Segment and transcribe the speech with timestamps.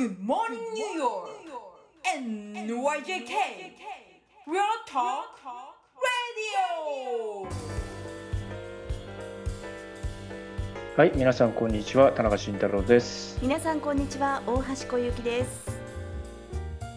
[0.00, 1.28] Good morning, New York!
[2.16, 3.34] NYJK!
[4.46, 5.36] Real Talk
[6.00, 7.46] Radio!
[10.96, 13.38] はい、皆さんこんにちは、田中慎太郎です。
[13.42, 15.68] 皆さんこんにちは大橋小雪です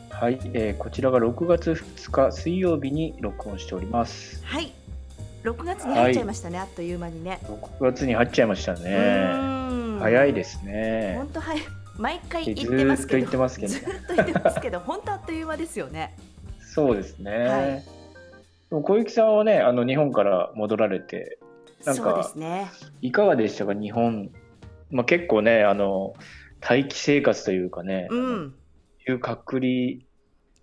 [0.09, 4.41] はい、えーこちらが6月2日水曜日に録音しております。
[4.45, 4.71] はい
[5.43, 9.99] 6月に入っちゃいましたね、あっという間にね6月に入っちゃいましたね。
[9.99, 11.27] 早いですすね本。
[11.33, 13.79] 当早い毎回ず言ってますけどーっと言ってますけどず。
[13.79, 16.15] ーっと言ってますけど 本当あっという間ですよね
[16.59, 17.37] そうですね。
[17.37, 18.03] はい
[18.69, 21.37] でも小雪さんはね、あの日本から戻られて、
[21.85, 24.31] なんかそうですねいかがでしたか、日本？
[24.89, 26.15] まあ、結構ね、あの
[26.59, 28.55] 待機生活というかね、うん
[29.07, 29.67] いう隔離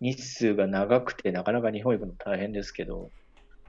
[0.00, 3.10] 日数が長くて、なかなか日本行くの大変ですけど。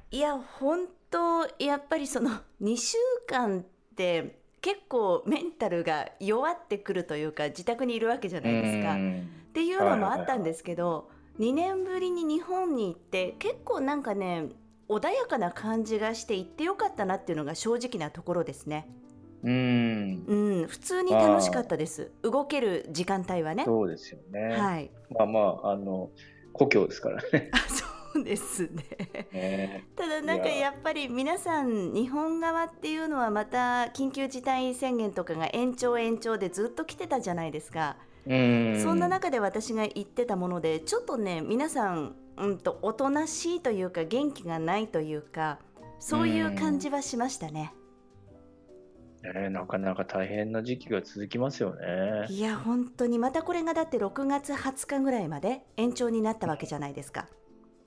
[0.09, 2.97] いや本当やっぱりその2週
[3.27, 3.63] 間っ
[3.95, 8.93] て結構メンタルが弱ってくるというか自宅にいるわけじゃないですか。
[8.93, 14.45] うんっていうのもあったんですけど、2年ぶりに日本に行って結構なんかね
[14.87, 18.87] 穏やかな感じがして行ってよかったなっていうのが正直なところですね。
[19.43, 22.11] うん、うん、普通に楽しかったです。
[22.21, 23.65] 動ける時間帯はね。
[23.65, 24.55] そうですよね。
[24.55, 24.91] はい。
[25.09, 26.11] まあまあ、あの、
[26.53, 27.49] 故郷ですからね。
[28.11, 28.83] あ、そうですね。
[29.31, 37.97] ねただなんかいややっぱり皆さん日本側っていうのはまた緊急事態宣言とかが延長延長でずっと来てたじゃないですか。
[38.27, 38.79] うん。
[38.81, 45.59] そんな中で私が言ってたものでちょっとね皆さん、うん、とおとなしいというか元気がないというか
[45.99, 47.73] そういう感じはしましたね。
[49.23, 52.27] ねなかなか大変な時期が続きますよね。
[52.29, 57.27] いや本当にまたこれがだって6月20日ぐらいまで延長になったわけじゃないですか。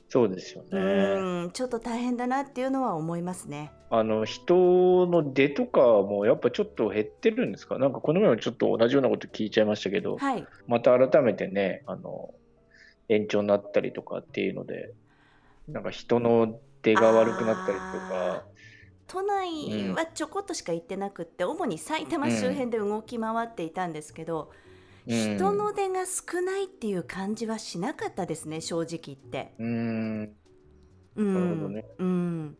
[0.08, 1.46] そうですようね。
[1.46, 3.72] んちょっと大変だなっていうのは思いますね。
[3.90, 7.78] あの、人の出とかもやっぱちょっと減ってるんですか？
[7.78, 10.46] なんかこの前もちょっと同じようなこと聞いちゃいましたけど、はい。
[10.68, 12.32] また改めてね、あの、
[13.08, 14.92] 延長になったりとかっていうので、
[15.68, 18.44] なんか人の出が悪くなったりとか、
[19.08, 24.63] 都内はちょこっとしか行ってなくって、主に埼玉周辺で動き回っていたんですけど、うん
[25.06, 29.54] 人の出が少ないっていう感じはしなかったですね正直言って。
[29.58, 30.34] うん、
[31.16, 31.34] うん。
[31.34, 31.84] なるほどね。
[31.98, 32.56] うん、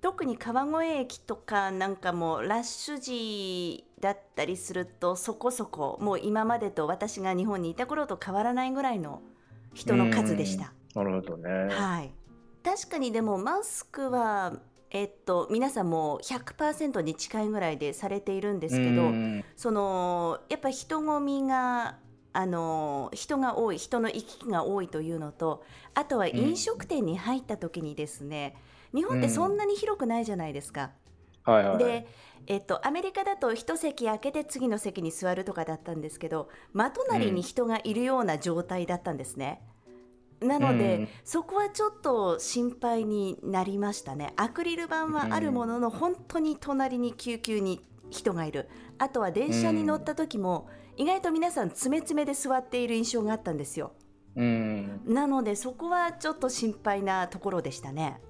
[0.00, 9.22] 特に川越駅とかなんかもラッシュ時だったりするとそこそこもう今までと私が日本にいた頃と変わらないぐらいの
[9.74, 10.72] 人の数でした。
[10.94, 11.74] なるほどね。
[11.74, 12.12] はい、
[12.64, 14.54] 確かにでもマスクは、
[14.90, 21.96] えっと、皆さんもう100%に近いぐらいでされているんですけど、うんそのやっぱ人混みが
[22.32, 25.64] あの人が多い人の行き来が多いというのと
[25.94, 28.54] あとは飲食店に入った時にですね、
[28.94, 30.90] 日本ってそんなに広くないじゃないですか。
[31.44, 31.78] はいはい。
[31.78, 32.06] で、
[32.46, 39.62] えっと、アメリカだと一席空けて次の席に座るとかだったんですけど真隣に人がいるような状態だったんですね。
[40.40, 44.32] なので、うんそこはちょっと心配になりましたね。
[44.36, 48.68] アクリル板はあるものの、本当に隣に救急に人がいる。
[48.98, 53.92] あとは電車に乗った時も、意外と皆さん詰め詰めで座っている印象があったんですよ。
[54.36, 55.00] うん。
[55.06, 58.20] なのでそこはちょっと心配なところでしたね。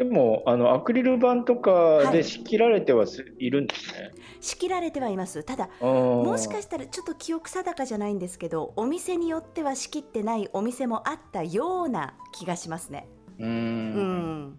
[0.00, 3.04] でも、あの、アクリル板とかはいで仕切られては
[3.38, 4.12] いるんですね。
[4.40, 5.44] 仕切られてはいます。
[5.44, 13.08] ただももしかしたらちょっと記憶定かじゃないんですけどお店によっては仕切ってないお店もあったような気がしますね。
[13.38, 13.44] う。
[13.44, 14.58] うんん、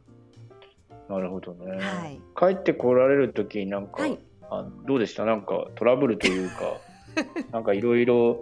[1.10, 1.78] なるほどね。
[1.78, 4.20] はい帰ってこられる時になんか、はい
[4.52, 5.26] あのどうでした？
[5.26, 6.78] なんかトラブルというか、
[7.52, 8.42] なんかいろいろ、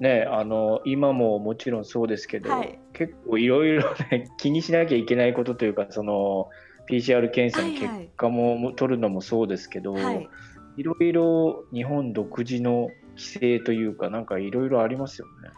[0.00, 6.48] ね、あの、今ももちろんそうですけど、はい結構いろいろね、 気にしなきゃいけないことというか、その、
[6.88, 10.28] PCR 検査のはいはい結果もも取るのもそうですけど、はい、
[10.76, 15.50] いろいろ日本独自の規制というか、なんかいろいろありますよね。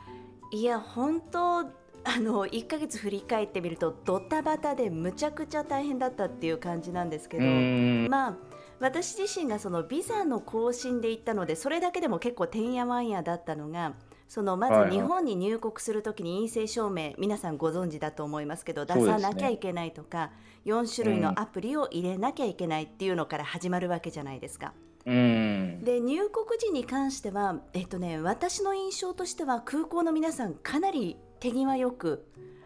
[0.52, 1.60] いや本当
[2.04, 8.08] あの1ヶ月振り返ってみるとドタバタでむちゃくちゃ大変だったっていう感じなんですけうど、ん。
[8.08, 8.36] まあ
[8.80, 13.94] 私自身がそのビザの更新で行ったのでそれだけでも結構てんやわんやだったのが
[14.32, 20.30] そのまはいはいず日本に入国するときに陰性証明、皆さんご存知だと思いますけど出さなきゃいけないとか、
[20.64, 24.72] 4種類のアプリを入れなきゃいけないっていうのから始まるわけじゃないですか。
[25.04, 25.84] うん。
[25.84, 32.24] で入国時に関しては、えっとね、私の印象としては空港の皆さんかなり手際よく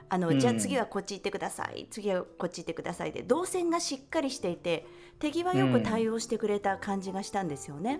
[0.08, 4.86] あの、うんじゃあ次はこっち行ってください次はこっち行ってくださいで動線がしっかりしていて
[5.18, 7.98] 手際よく対応してくれた感じがしたんですよね。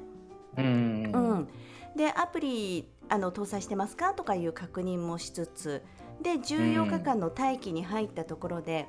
[0.57, 1.11] うん。
[1.13, 1.49] うん
[1.97, 5.83] でアプリあの搭載してますかとかいう確認もしつつ
[6.23, 8.89] で14日間の待機に入ったところで、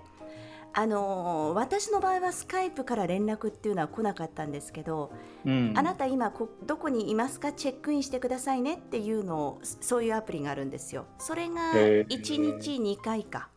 [0.73, 5.11] あのー私の場合はスカイプから連絡っていうのは来なかったんですけど、
[5.45, 5.73] うん。
[5.75, 7.51] あなた今こどこにいますか？
[7.51, 11.05] チェックインしてくださいねっていうのをそういうアプリがあるんですよ。
[11.17, 12.07] それがへー。
[12.07, 13.49] 1日2回か、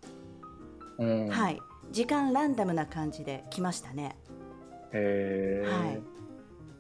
[0.98, 1.60] うん、はい。
[1.90, 4.16] 時間ランダムな感じで来ましたね。
[4.92, 5.86] へー。
[5.86, 5.96] はい。
[5.96, 6.00] っ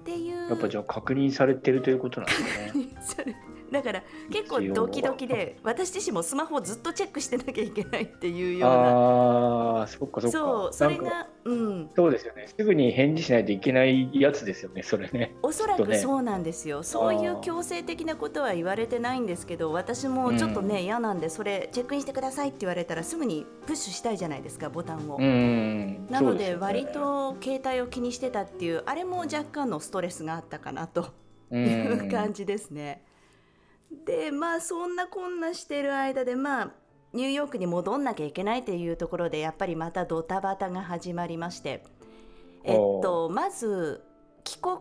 [0.04, 0.48] ていう。
[0.48, 3.36] やっぱじゃあ確認されてるということなんですね。
[3.70, 10.38] だから結構ドキドキで私自身もスマホをずっとチェックしてなきゃいけないっていうようなああ、そっかそっか。
[10.38, 12.48] そうそれがうんそうですよね。
[12.48, 15.34] すぐに返事しないといけないやつですよね、それね。
[15.42, 26.06] おそらくそうなんですよ、そういう強制的なことは言われてないんですけど私もちょっとね、嫌なんでそれチェックインしてくださいって言われたらすぐにプッシュしたいじゃないですかボタンを、うん。
[26.10, 31.08] なので割、と携帯を気にしてたっていうあれも若干のストレスがあったかなと
[31.52, 33.04] いう感じですね。
[34.06, 36.70] でまあそんなこんなしてる間でまあ
[37.12, 41.82] ニューヨークに戻んなきゃいけないというところでやっぱりまたドタバタが始まりまして
[42.64, 44.02] えっとまず
[44.44, 44.78] 帰国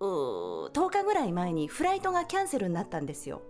[0.00, 3.42] うー10日ぐらい前にフライトがキャンセルになったんですよ。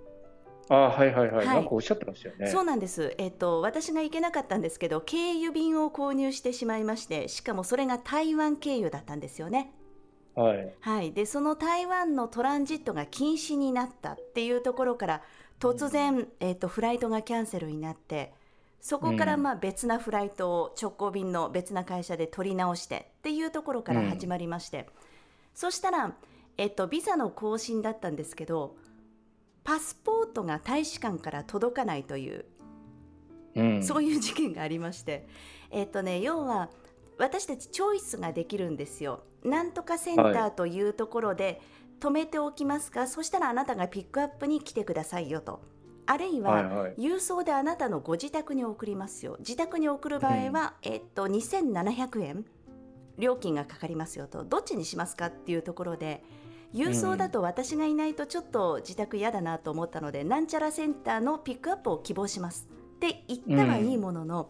[0.68, 1.46] ああ、はいはいはい。
[1.46, 2.46] はいなんかおっしゃってましたよね。
[2.46, 9.72] そうなんです、えっと、私が行けなかったんですけど経由便を購入してしまいましてしかもそれが台湾経由だったんですよね。
[10.34, 10.74] はい。
[10.80, 15.22] はい、でその台湾のトランジットが禁止になったっていうところから
[15.58, 18.32] 突然、えっとフライトがキャンセルになって
[18.80, 24.88] そこからうんまあ別なフライトを直行便の別な会社で取り直してっていうところから始まりまして、
[25.54, 26.14] そしたら、
[26.56, 28.76] えっと、ビザの更新だったんですけど
[29.64, 32.46] パスポートが大使館から届かないという
[33.54, 33.82] うん。
[33.82, 35.26] そういう事件がありまして、
[35.70, 36.70] えっとね、要は
[37.18, 39.22] 私たちチョイスができるんですよ。
[39.44, 41.60] なんとかセンターというところで
[42.00, 45.60] 止めておきますか、そしたらあなたがピックアップに来てくださいよと。
[46.06, 46.94] あるいは、はいはい。
[46.96, 49.36] 郵送であなたのご自宅に送りますよ。
[49.40, 52.44] 自宅に送る場合は、えっと、2700円
[53.18, 54.44] 料金がかかりますよと。
[54.44, 56.24] どっちにしますかっていうところで、
[56.74, 64.48] 郵送だと私がいないとちょっと自宅嫌だなと思ったので、なんちゃらセンターのピックアップを希望しますって言ったはいいものの、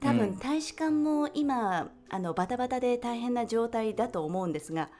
[0.00, 4.90] 多分うん大使館も今あのバタバタで大変な状態だと思うんですが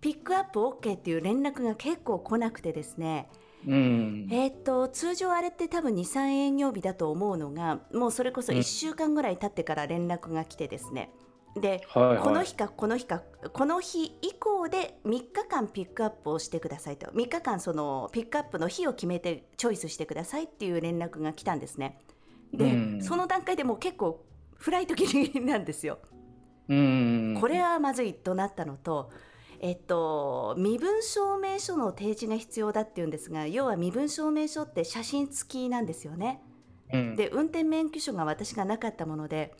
[0.00, 3.28] ピックアップ OK っていう連絡が結構来なくてですね、
[3.66, 4.28] うん。
[4.30, 11.10] えーっと通常あれって多分23営業日だと思うのがもうそれこそうん1週間ぐらい経ってから連絡が来てですね
[11.60, 12.18] ではいはい。
[12.18, 13.22] この日かこの日か
[13.52, 21.98] この日以降で3日間ピックアップをしてくださいと3日間そのピックアップの日を決めてチョイスしてくださいっていう連絡が来たんですね
[22.54, 24.24] で、うんその段階でもう結構
[24.56, 26.19] フライトギリギリなんですようん。
[27.40, 29.10] これはまずいとなったのと、
[29.58, 36.42] えっと、身分証明書の提示が必要だっていうんですが要は身分証明書って写真付きなんですよね。
[36.92, 39.54] うん、で運転免許証が私がなかったもので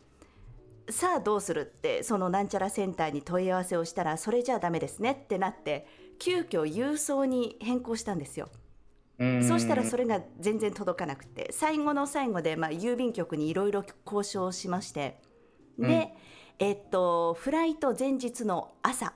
[0.89, 5.87] さあどうするってそのなんちゃらセンターに問い合わせをしたらそれじゃあダメですねってなって
[6.19, 8.49] 急遽郵送に変更したんですよ。
[9.19, 15.21] うんそうしたらそれが全然届かなくて最後の最後で、まあ、郵便局にいろいろ交渉をしまして
[15.79, 16.31] で、うん
[16.61, 19.15] えっとフライト前日の朝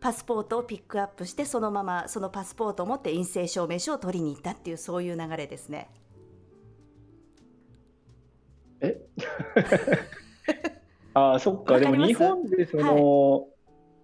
[0.00, 5.88] パスポートをピックアップしてそのままそのパスポートを持って陰性証明書を取りに行ったっていうそういう流れですね。
[8.82, 9.00] え？
[11.14, 11.80] ああ、そっか。
[11.80, 13.48] でも日本でその、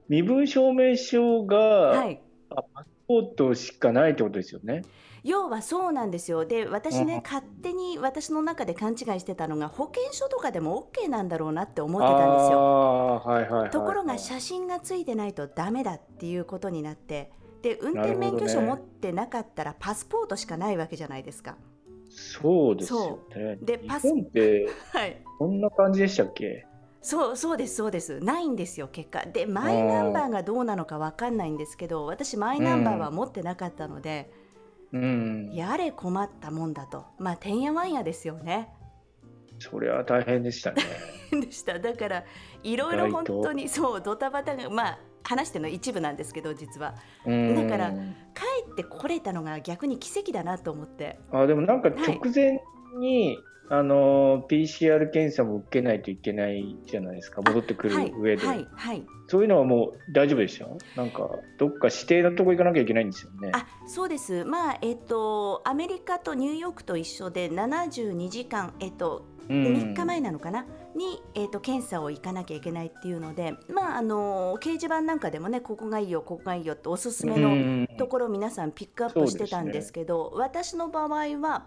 [0.09, 4.83] 身分証明書が、はいあパスポートしかないってことですよね。
[5.25, 6.45] 要はそうなんですよ。
[6.45, 13.23] で私ね、うん勝手に私の中で勘違いしてたのが保険証とかでも OK なんだろうなって思ってあたんですよ。
[13.25, 13.71] はいはい。
[13.71, 17.33] ところが写真がついてないとダメだっていうことになって。
[17.63, 21.57] で運転免許証持ってなかったらパスポートしかないわけじゃないですか。
[22.11, 23.57] そうですよね。
[23.61, 25.23] 日でパス本って はい。
[25.39, 26.67] こんな感じでしたっけ？
[27.01, 28.21] そうそうですそうです。
[28.21, 29.25] ないんですよ結果。
[29.25, 34.31] でマイナンバーがどうなのかわかんないんですけど私マイナンバーは持ってなかったので、
[34.95, 35.51] うん。
[35.53, 37.05] やれ困ったもんだと。
[37.19, 38.69] まあてんやわんやですよね。
[39.59, 40.83] それは大変でしたね。
[41.33, 41.79] でした。
[41.79, 42.25] だから
[42.63, 46.95] いろいろ本当にそうドタバタがまあ話しての一部なんですけど実は。
[47.27, 47.57] うん。
[47.57, 47.97] だから帰
[48.71, 51.19] ってこれたのが逆に奇跡だなと思って。
[51.33, 52.63] あでもなんか直前
[52.99, 53.37] に、
[53.71, 57.41] あの PCR 検査も受けないといけないじゃないですか。
[57.43, 59.03] 戻ってくるはい上で、はいはい。
[59.27, 60.67] そういうのはもう大丈夫でした
[60.97, 63.53] なんかどっか指定のとこ行かなきゃいけないんですよね。
[63.55, 64.45] あそうです。
[64.45, 69.65] まあえっ、とアメリカとニューヨークと一緒で72時間えっ、とうん。
[69.65, 77.89] 3日前なのかな、に、えー、と検査を行かなきゃいけないっていうので、まあ、あの掲示板なんかでもねここがいいよここがいいよっておすすめのうん。
[77.99, 81.09] ところを皆さんピックアップしてたんですけど私の場合
[81.41, 81.67] は、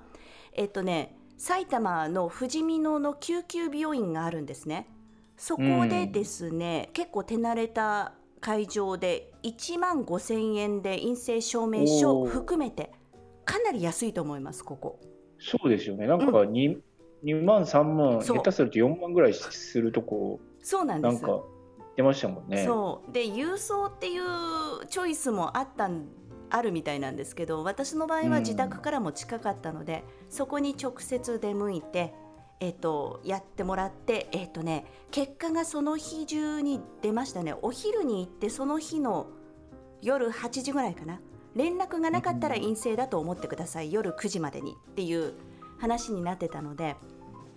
[0.54, 4.88] えっとね、埼玉のふじみ野の救急病院があるんですね。
[5.38, 12.92] そこでですね、結構手慣れた会場で1万5千円で陰性証明書含めて
[13.46, 15.00] かなり安いと思いますここ。
[15.40, 16.08] そうですよね。
[16.08, 16.80] なんか 2,、
[17.24, 21.14] 2万、3万、下手すると4万ぐらいするとこ、そうなんです。
[21.14, 22.66] なんか言ってましたもんね。
[22.66, 24.24] そうで郵送っていう
[24.90, 26.08] チョイスもあったん
[26.50, 32.14] あるみたいなんですけど私の場合は自宅からも近かったので、そこに直接出向いて、
[32.60, 37.54] えっとやってもらって、えっとね、結果がその日中に出ましたね。
[37.62, 39.28] お昼に行ってその日の
[40.02, 41.20] 夜8時ぐらいかな。
[41.56, 43.92] 連絡がなかったら陰性だと思ってください。
[43.92, 44.76] 夜9時までに。
[44.92, 45.34] っていう
[45.80, 46.96] 話になってたので。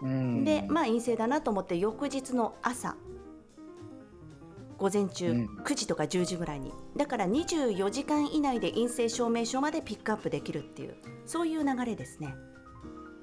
[0.03, 0.45] うん。
[0.45, 2.97] でまあ陰性だなと思って翌日の朝
[4.81, 5.47] 午前中うん。
[5.63, 6.73] 9時とか10時ぐらいに。
[6.97, 10.95] だから24時間以内で陰性証明書までピックアップできるっていう
[11.27, 12.35] そういう流れですね。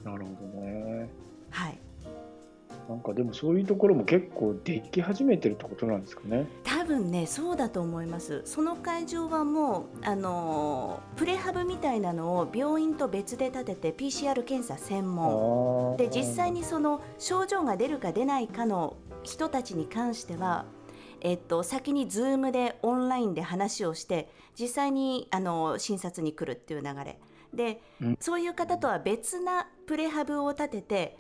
[0.04, 1.10] なるほどね。
[1.50, 1.80] はい。
[2.88, 6.48] なんかでもそういうところも結構でき始めてるってことなんですかね。
[6.64, 8.44] 多分ねそうだと思います。
[8.46, 15.98] その会場はもうあのープレハブみたいなのを病院と別で立てて PCR 検査専門。
[15.98, 20.66] で実際にその症状が出るか出ないかの人たちに関しては、
[21.22, 27.20] えっと、先に Zoom でオンラインで話をして実際にあの診察に来るっていう流れ。
[27.54, 28.18] で、うん。
[28.20, 31.18] そういう方とは別なプレハブを立てて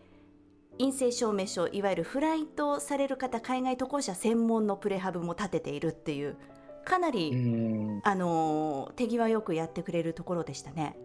[0.80, 6.38] 陰性証明書いわゆるフライトされる方海外渡航者専門のプレハブも立てているっていう
[6.86, 10.96] かなり、うん、あの手際よくやってくれるところでしたね。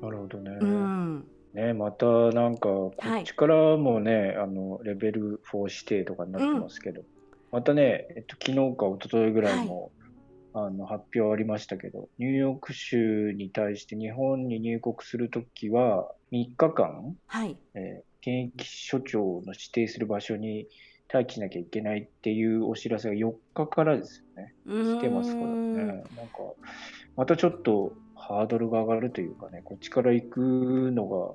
[0.00, 0.50] なるほどね。
[0.60, 1.26] うん。
[1.52, 7.02] ね、またなんかこっちからもね、あのレベル4指定とかになってますけど、
[7.54, 9.92] またね、えっと、昨日か一昨日ぐらいも、
[10.54, 20.66] あの発表ありましたけど、ニューヨーク州に対して日本に入国するときは3日間、はいえー検疫所長の指定する場所に
[21.12, 24.54] 待機しなきゃいけないっていうお知らせが4日からですよね。
[24.66, 25.84] 来てますからうんね。
[25.84, 26.04] なんか、
[27.16, 31.34] またちょっとハードルが上がるというかね、こっちから行くのが、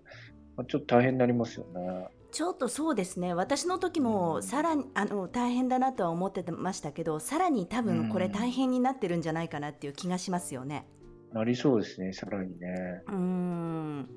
[0.57, 2.07] まあちょっと大変になりますよね。
[2.31, 3.33] ちょっとそうですね。
[3.33, 10.87] 私の時もさらにあの大変だなとは思ってましたけどさらに多分これ大変になってるんじゃないかなっていう気がしますよね。
[11.33, 13.03] なりそうですね、さらにね。
[13.07, 14.09] うん。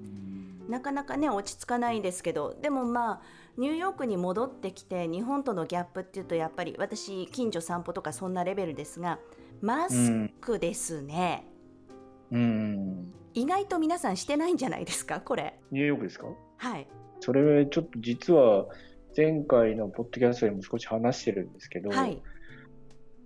[0.68, 3.20] なかなかね落ち着かないですけどでもまあ
[3.58, 9.18] ニューヨークに戻ってきて日本とのギャップっていうとやっぱり私近所散歩とかそんなレベルですが
[9.60, 11.46] マスクですね、
[12.30, 13.12] うん。
[13.34, 15.60] 意外と皆さんしてないんじゃないですかこれ。
[15.70, 16.26] ニューヨークですか？
[16.58, 16.86] はい
[17.22, 18.66] それ、ちょっと実は
[19.16, 22.20] 前回のポッドキャストでも少し話してるんですけど、はい。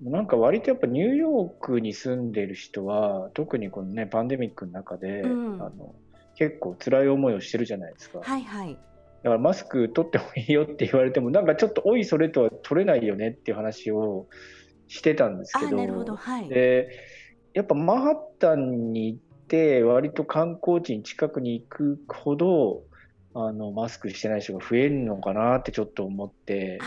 [0.03, 5.63] なんか割とやっぱニューヨークに住んでる人は、特にこのね、パンデミックの中で、うん。
[5.63, 5.95] あの
[6.39, 8.21] 結構辛い思いをしてるじゃないですか。
[8.23, 8.75] はいはい。
[8.75, 14.27] だからマスク取ってもいいよって言われても、なんかちょっとおいそれとは取れないよねっていう話を
[14.89, 16.15] してたんですけど、あなるほど。
[16.15, 16.49] はい。
[16.51, 16.89] で
[17.55, 22.83] やっぱマンハッタンに行って、割と観光地に近くに行くほど、
[23.39, 26.79] あのマスクしてない人が増えるのかなってちょっと思って。
[26.81, 26.85] あ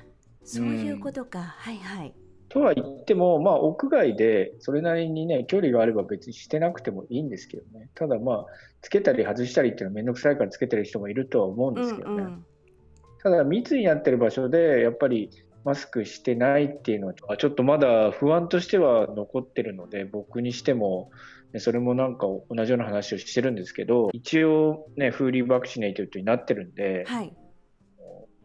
[0.00, 0.04] あ
[0.46, 2.14] そういうことか、はいはい
[2.50, 7.88] とは言っても、まあ、屋外でそれなりにね、距離があれば別にしてなくてもいいんですけどね。
[7.96, 8.46] ただまあ、
[8.80, 12.22] つけたり外したりっていうのはめんどくさいからつけてる人もいるとは思うんですけどね。
[12.22, 12.46] うんうん
[13.24, 15.30] ただ密になってる場所で、やっぱり
[15.64, 21.10] マスクしてないっていうのは、ちょっとまだ不安としては残ってるので、僕にしても、
[21.52, 27.34] ねそれもなんか同じような話をしてるんですけど、一応ね、フーリーバクシネイトになってるんで、はい。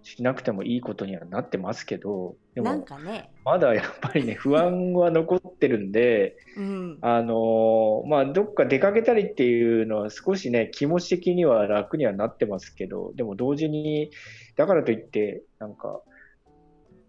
[0.01, 14.09] しなくてもいいことにはなってますけど、でも、かね、まだやっぱりね、 不安は残ってるんで、うん、あのーまあ、どっか出かけたりっていうのは少しね、気持ち的には楽にはなってますけど、でも同時に、
[14.55, 16.01] だからといって、なんか、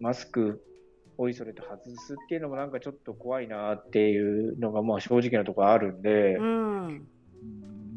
[0.01, 0.61] マスク、
[1.17, 7.07] おいそれと外すっていうのもなんかちょっと怖いなっていうのが、まあ正直なところあるんで、うん、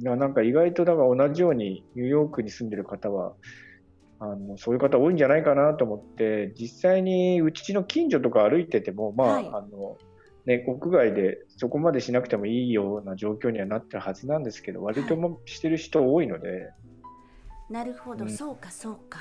[0.03, 3.33] なんか意外とだから同じようにニューヨークに住んでる方は、
[4.21, 9.47] あのそういう方多いんじゃないかなと思って、実際にうちの近所とか歩いてても、まあ、はい。
[9.49, 9.97] あの、
[10.45, 16.71] ね、屋外でそこまでしなくてもいいような状況にはなってるはずなんですけど、割ともしてる人多いので、
[17.71, 18.31] なるほど、うん。
[18.31, 19.19] そうかそうか。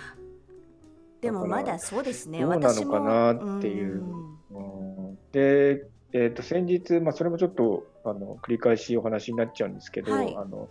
[1.23, 2.41] でもまだそうですね。
[2.41, 4.03] どうなのかなっていう
[4.51, 10.69] うんうんで、えー、と先日、まあ、それもちょっとあの繰り返しお話になっちゃうんですけど、はいあの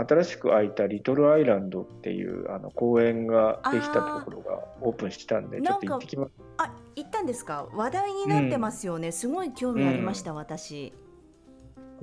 [0.00, 6.30] 新しく開いたリトルアイランドっていうあの公園ができたところがオープンしたんで、ちょっと行ってきます。
[6.56, 7.66] あ、行ったんですか？
[7.72, 9.10] 話題になってますよね。
[9.10, 10.92] すごい興味ありました、私。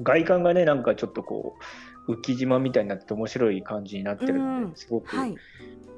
[0.04, 1.64] 外観がね、なんかちょっとこう、
[2.08, 4.66] 浮島みたいになってて面白い感じになってるうん。
[4.66, 5.36] んで、すごく、はい。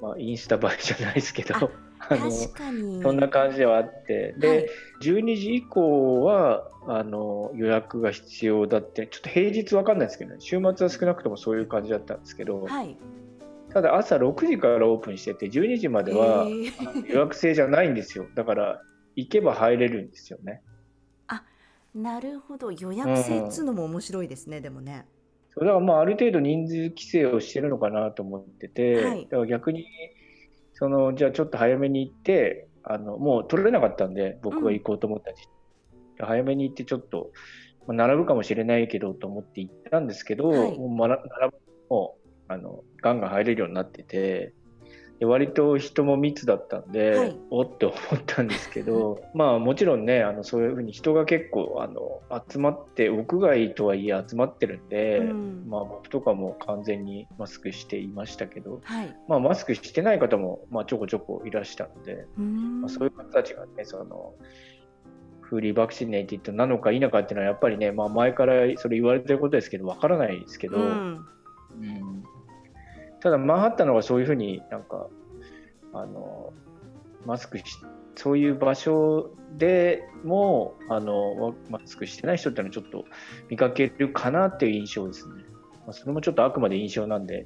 [0.02, 1.56] まあ、インスタ映えじゃないですけど、
[2.00, 4.68] あのそんな感じではあって、で、はい。
[5.02, 12.96] 12時以降はあの予約が必要だって、ちょっと平日わかんないですけどね、週末は少なくともそういう感じだったんですけど、はい。
[13.74, 16.48] ただ朝6時からオープンしてて、12時までは
[17.10, 18.28] 予約制じゃないんですよ。
[18.36, 18.82] だから、
[19.16, 20.62] 行けば入れるんですよね。
[21.96, 22.72] なるほど。
[22.72, 25.08] 予約制っつうのも面白いですね、でもね
[25.58, 29.24] それはまあある程度人数規制をしてるのかなと思ってて、はい。
[29.24, 29.88] だから逆に
[30.74, 35.50] そのじゃあちょっと早めに行ってあのもう取れなかったんで僕が行こうと思ったんです、
[36.20, 37.32] 早めに行ってちょっと、
[37.88, 40.78] まあ、並ぶかもしれないけどと思って行ったんですけど、はい。
[40.78, 41.28] もう並ぶ
[41.90, 44.54] もうあのガンガン入れるようになっててで
[45.26, 47.38] 割と人も密だったんで、はい。
[47.50, 55.66] おって思ったんですけど まあもちろんねあのそういうふうに人が結構あの集まって屋外とはいえ集まってるんで、うん。
[55.68, 59.16] まあ僕とかも完全にマスクしていましたけど、はい。
[59.28, 64.34] まあ、マスクしてない方もまあちょこちょこいらしたので、まあ、そういう方たちがねその
[65.42, 71.26] フーリーバクシネイティッドなのか否かっていうのはやっぱりね、まあ、前からそれ言われてることですけどわからないですけど、うん。
[71.80, 72.07] うん
[73.22, 75.08] ただマンハッタンの方がそういうふうになんか
[75.94, 76.54] あの
[77.26, 77.64] マスクし
[78.16, 83.06] そういう場所でもあのマスクしてない人っていうのはちょっと
[83.50, 85.44] 見かけるかなっていう印象ですね。
[85.86, 87.46] まあ、それもちょっとあくまで印象なんで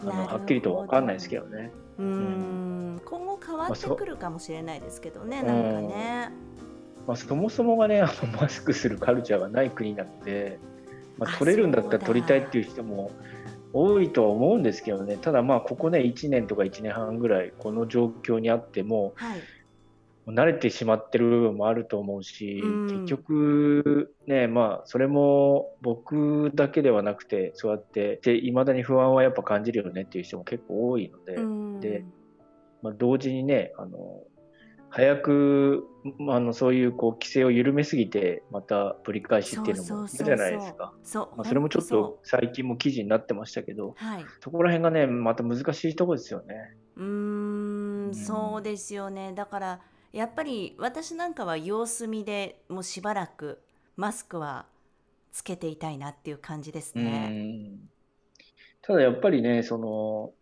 [0.00, 1.72] あのはっきりとは分かんないですけどね。
[1.98, 6.32] うーん今後変わってくるかもしれないですけどね、なんかね。
[7.06, 10.60] まあ、そもそもがねあのマスクするカルチャーがない国なので、
[11.16, 13.10] まあ、あ取れるんだったら取りたいっていう人も
[13.72, 15.16] 多いとは思うんですけどね。
[15.16, 19.40] ただまあここね1年とか1年半ぐらいこの状況にあってもはい。
[20.26, 23.06] 慣れてしまってる部分もあると思うし、うん。
[23.06, 31.80] 結局ねまあそれも僕だけではなくてそうやっていまだに不安はやっぱ感じるよねっていう人も結構多いので、うん。
[31.80, 32.04] で
[32.82, 34.22] まあ、同時にね、あの
[34.90, 35.84] 早く、
[36.18, 40.94] まあ、あのそういうこう規制を緩めすぎて、またぶり返しっていうのもいるじゃないですか。
[41.02, 44.24] そうまあ、それもちょっと最近も記事になってましたけど、はい。
[44.40, 46.76] そこら辺がね、また難しいところですよね。
[46.96, 49.32] うーん、そうですよね。
[49.34, 49.80] だから
[50.12, 53.60] やっぱり私なんかは様子見でもうしばらく
[53.96, 54.66] マスクは
[55.32, 57.28] つけていたいなっていう感じですね。
[57.30, 57.90] うん
[58.80, 60.32] ただやっぱりね、その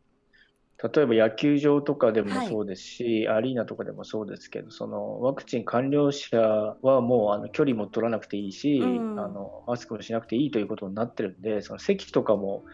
[0.83, 6.39] 例えば野球場とかでもはいそうですし、アリーナとかでもそうですけど、そのワクチン完了者
[6.83, 12.65] はもうあの距離も取らなくていいし、うんあのマスクもしなくていいということになってるんで、その席とかも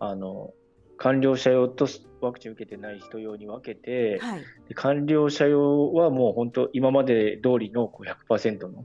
[0.00, 0.52] あの
[0.96, 1.86] 完了者用と
[2.20, 4.40] ワクチン受けてない人用に分けて、はい。
[4.68, 8.84] で完了者用はもう本当、今まで通りのこう100%の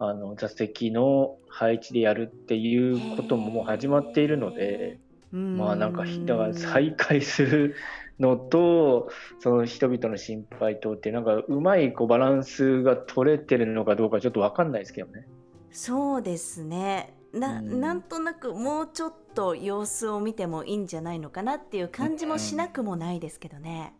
[0.00, 4.98] あの座席の配置でやるっていうことももう始まっているので、
[5.34, 7.74] まあなんか、だから再開する
[8.20, 15.26] のと、その人々の心配とって、なんかうまいこうバランスが取れてるのかどうかちょっと分かんないですけどね。
[15.70, 17.14] そうですね。
[17.32, 23.94] なうんなんとなくもうちょっと様子を見てもいいんじゃないのかなっていう感じもしなくもないですけどね。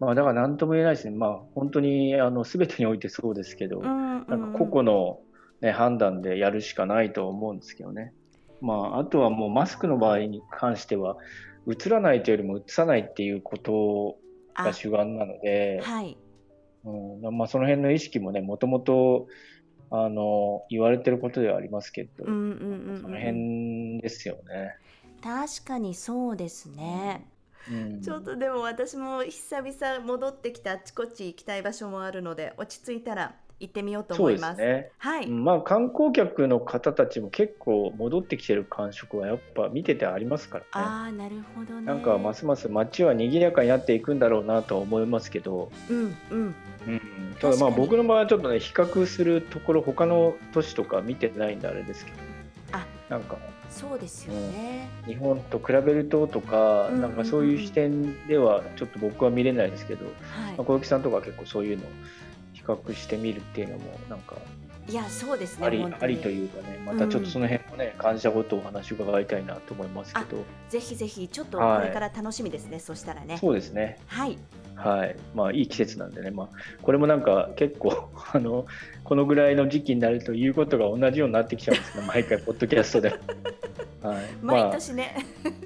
[0.00, 1.14] まあだから何とも言えないですね。
[1.14, 5.20] まあ本当にあの全てにおいてそうですけど、うんうんなんか個々の、
[5.60, 8.14] ね、判断でやるしかないと思うんですけどね。
[8.60, 11.16] まあ、あとはもうマスクの場合に関しては、
[11.68, 14.18] 映らないというよりも映さないっていうこと
[14.54, 16.16] が主眼なので、はい。
[16.84, 19.26] うんまあ、その辺の意識もね、もともと
[19.90, 24.76] あの言われてることではありますけど、うんうんうんうんその辺ですよね。
[25.22, 27.26] 確かにそうですね。
[27.70, 34.62] うんちょっとでも私も久々戻ってきてあちこち行きたい場所もあるので落ち着いたら行ってみようと思いますす。
[34.62, 34.90] ね。
[34.98, 35.26] はい。
[35.26, 40.68] うんまあ、観光客の方たちも結構戻ってきてる感触はやっぱ見ててありますからね。
[40.72, 41.86] ああなるほどね。
[41.86, 46.54] なんかますます街は賑やかになっていくんだろうなとは思いますけど、うんうん。
[46.86, 47.00] うん、
[47.40, 52.18] ただまあ僕の場合はちょっとね比較するところ他の都市とか見てないんであれですけど
[52.72, 53.38] あなんか
[53.70, 54.88] そうですよね。
[55.06, 60.10] 日本と比べるととか、うんうんうんなんかそういう視点ではちょっと僕は見れないですけど、ま
[60.58, 61.84] あ、は小雪さんとかは結構そういうの
[62.66, 64.36] 較してみるっていうのもなんか
[64.88, 64.92] い。
[64.92, 65.66] いやそうですね。
[65.66, 72.78] あり,、ありというかねまたちょっとその辺もね感じたことをお話伺いたいなと思いますけど、ぜひぜひちょっとはいこれから楽しみですね。
[72.78, 73.38] そしたらね。
[73.38, 74.38] そうですねはい。
[74.76, 76.48] はい、まあいい季節なんでね、まあ、
[76.82, 78.66] これもなんか結構 あの、
[79.04, 83.08] このぐらいの時期になると言うことが同じようになってきちゃうんですね、 毎回、ポッドキャストで。
[83.08, 83.18] はい
[84.42, 85.16] ま毎あ、年ね。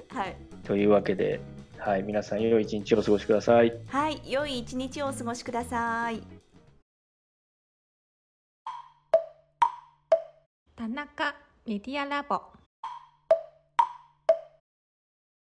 [0.07, 0.35] はい。
[0.63, 1.41] というわけで、
[1.77, 3.73] はい、皆さん、良い一日をお過ごしください。
[3.87, 4.21] はい。
[4.25, 6.40] 良い一日をお過ごしください。
[10.81, 11.35] 田中
[11.67, 12.60] メディアラボ。